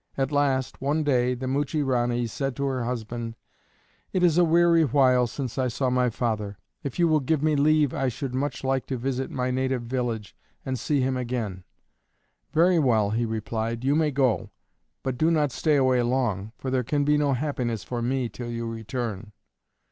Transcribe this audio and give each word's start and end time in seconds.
At 0.17 0.31
last, 0.31 0.81
one 0.81 1.03
day, 1.03 1.35
the 1.35 1.45
Muchie 1.45 1.83
Ranee 1.83 2.25
said 2.25 2.55
to 2.55 2.63
her 2.65 2.85
husband, 2.85 3.35
"It 4.11 4.23
is 4.23 4.39
a 4.39 4.43
weary 4.43 4.83
while 4.83 5.27
since 5.27 5.59
I 5.59 5.67
saw 5.67 5.91
my 5.91 6.09
father. 6.09 6.57
If 6.81 6.97
you 6.97 7.07
will 7.07 7.19
give 7.19 7.43
me 7.43 7.55
leave, 7.55 7.93
I 7.93 8.07
should 8.07 8.33
much 8.33 8.63
like 8.63 8.87
to 8.87 8.97
visit 8.97 9.29
my 9.29 9.51
native 9.51 9.83
village 9.83 10.35
and 10.65 10.79
see 10.79 11.01
him 11.01 11.15
again." 11.17 11.65
"Very 12.51 12.79
well," 12.79 13.11
he 13.11 13.25
replied, 13.25 13.83
"you 13.83 13.93
may 13.93 14.09
go. 14.09 14.49
But 15.03 15.19
do 15.19 15.29
not 15.29 15.51
stay 15.51 15.75
away 15.75 16.01
long; 16.01 16.51
for 16.57 16.71
there 16.71 16.83
can 16.83 17.03
be 17.03 17.15
no 17.15 17.33
happiness 17.33 17.83
for 17.83 18.01
me 18.01 18.27
till 18.27 18.49
you 18.49 18.65
return." 18.65 19.33